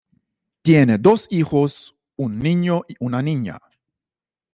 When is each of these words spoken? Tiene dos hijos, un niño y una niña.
Tiene 0.63 0.97
dos 0.97 1.27
hijos, 1.29 1.95
un 2.15 2.39
niño 2.39 2.81
y 2.87 2.95
una 3.01 3.21
niña. 3.21 3.59